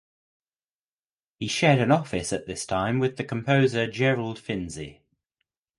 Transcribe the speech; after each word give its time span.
He 1.37 1.47
shared 1.47 1.77
an 1.77 1.91
office 1.91 2.33
at 2.33 2.47
this 2.47 2.65
time 2.65 2.97
with 2.97 3.17
the 3.17 3.23
composer 3.23 3.85
Gerald 3.85 4.39
Finzi. 4.39 5.01